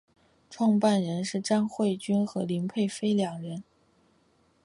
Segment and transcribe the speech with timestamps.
[0.49, 3.63] 创办人是詹慧君与林庭妃两人。